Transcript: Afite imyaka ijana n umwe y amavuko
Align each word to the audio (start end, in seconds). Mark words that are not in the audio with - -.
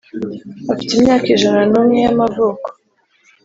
Afite 0.71 0.91
imyaka 0.97 1.27
ijana 1.35 1.61
n 1.71 1.73
umwe 1.81 1.97
y 2.03 2.09
amavuko 2.13 2.67